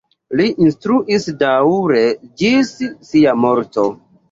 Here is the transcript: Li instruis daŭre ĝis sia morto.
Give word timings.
Li 0.39 0.45
instruis 0.63 1.27
daŭre 1.43 2.03
ĝis 2.43 2.73
sia 3.11 3.39
morto. 3.45 3.89